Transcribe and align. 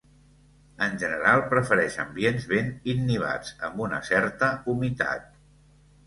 En 0.83 0.93
general 1.01 1.41
prefereix 1.49 1.97
ambients 2.03 2.47
ben 2.53 2.71
innivats, 2.93 3.51
amb 3.67 3.83
una 3.89 3.99
certa 4.09 4.49
humitat. 4.73 5.29